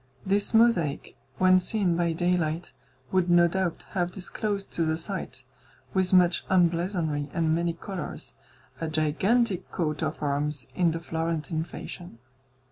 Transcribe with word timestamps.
This 0.25 0.51
mosaic, 0.51 1.15
when 1.37 1.59
seen 1.59 1.95
by 1.95 2.11
daylight, 2.13 2.73
would 3.11 3.29
no 3.29 3.47
doubt 3.47 3.85
have 3.91 4.11
disclosed 4.11 4.71
to 4.71 4.83
the 4.83 4.97
sight, 4.97 5.43
with 5.93 6.11
much 6.11 6.43
emblazonry 6.49 7.29
and 7.35 7.53
many 7.53 7.73
colours, 7.73 8.33
a 8.79 8.87
gigantic 8.87 9.71
coat 9.71 10.01
of 10.01 10.17
arms, 10.23 10.65
in 10.73 10.89
the 10.89 10.99
Florentine 10.99 11.63
fashion. 11.65 12.17